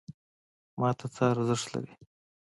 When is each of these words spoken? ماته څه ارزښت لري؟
ماته 0.79 1.07
څه 1.15 1.23
ارزښت 1.33 1.67
لري؟ 1.73 1.93